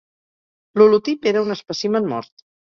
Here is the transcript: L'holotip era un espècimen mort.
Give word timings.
L'holotip 0.81 1.29
era 1.33 1.45
un 1.49 1.57
espècimen 1.57 2.11
mort. 2.15 2.35